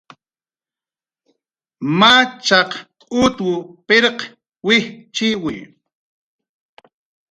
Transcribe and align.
Machaq 1.99 2.71
utw 3.23 3.49
pirq 3.87 4.17
wijchiwi 4.65 5.55